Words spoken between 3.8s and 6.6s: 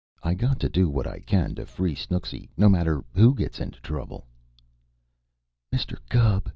trouble." "Mr. Gubb!"